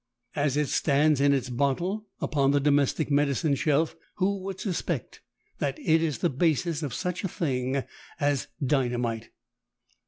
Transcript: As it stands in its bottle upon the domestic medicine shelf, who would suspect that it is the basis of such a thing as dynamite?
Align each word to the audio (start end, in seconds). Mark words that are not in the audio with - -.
As 0.35 0.57
it 0.57 0.69
stands 0.69 1.21
in 1.21 1.31
its 1.31 1.51
bottle 1.51 2.07
upon 2.21 2.49
the 2.49 2.59
domestic 2.59 3.11
medicine 3.11 3.53
shelf, 3.53 3.95
who 4.15 4.39
would 4.41 4.59
suspect 4.59 5.21
that 5.59 5.77
it 5.77 6.01
is 6.01 6.17
the 6.17 6.27
basis 6.31 6.81
of 6.81 6.91
such 6.91 7.23
a 7.23 7.27
thing 7.29 7.83
as 8.19 8.47
dynamite? 8.65 9.29